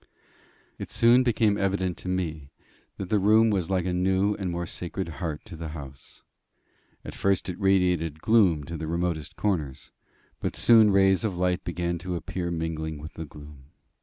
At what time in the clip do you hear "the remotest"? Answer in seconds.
8.77-9.35